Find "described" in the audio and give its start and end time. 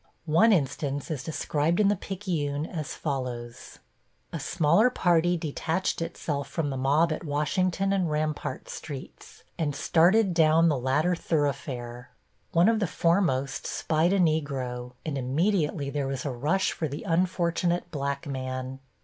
1.23-1.79